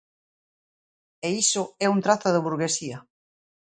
E 1.27 1.29
iso 1.43 1.63
é 1.85 1.87
un 1.95 1.99
trazo 2.05 2.29
da 2.31 2.43
burguesía. 2.45 2.97